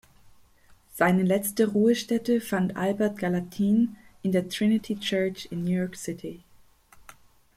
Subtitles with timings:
[0.95, 6.41] Seine letzte Ruhestätte fand Albert Gallatin in der Trinity Church in New York City.